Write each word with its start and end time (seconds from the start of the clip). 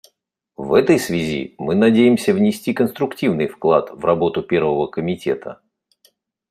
В 0.57 0.73
этой 0.73 0.97
связи 0.97 1.53
мы 1.59 1.75
надеемся 1.75 2.33
внести 2.33 2.73
конструктивный 2.73 3.45
вклад 3.45 3.91
в 3.91 4.03
работу 4.03 4.41
Первого 4.41 4.87
комитета. 4.87 5.61